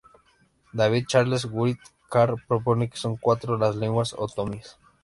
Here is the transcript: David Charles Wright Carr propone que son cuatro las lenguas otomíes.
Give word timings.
David 0.73 1.05
Charles 1.05 1.45
Wright 1.45 1.77
Carr 2.09 2.35
propone 2.47 2.89
que 2.89 2.97
son 2.97 3.17
cuatro 3.17 3.55
las 3.59 3.75
lenguas 3.75 4.13
otomíes. 4.17 4.79